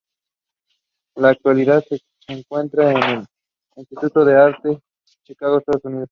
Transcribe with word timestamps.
En 1.15 1.21
la 1.21 1.29
actualidad 1.29 1.83
se 1.87 1.99
encuentra 2.27 2.89
en 2.91 3.03
el 3.19 3.25
Instituto 3.75 4.25
de 4.25 4.35
Arte 4.35 4.69
de 4.69 4.81
Chicago, 5.23 5.59
Estados 5.59 5.85
Unidos. 5.85 5.99